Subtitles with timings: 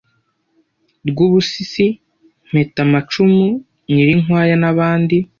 [1.09, 1.85] Rwubusisi,
[2.49, 3.47] Mpetamacumu,
[3.93, 5.17] Nyirinkwaya n’abandi.